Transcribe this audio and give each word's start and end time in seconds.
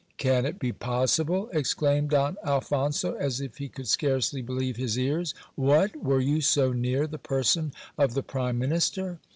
Can 0.17 0.47
it 0.47 0.57
be 0.57 0.71
possible? 0.73 1.47
exclaimed 1.53 2.09
Don 2.09 2.35
Alphonso, 2.43 3.13
as 3.13 3.39
if 3.39 3.57
he 3.59 3.67
could 3.69 3.87
scarcely 3.87 4.41
believe 4.41 4.75
his 4.77 4.97
ears. 4.97 5.35
What, 5.53 5.95
were 5.95 6.19
you 6.19 6.41
so 6.41 6.73
near 6.73 7.05
the 7.05 7.19
person 7.19 7.71
of 7.99 8.15
the 8.15 8.23
prime 8.23 8.57
minister? 8.57 9.19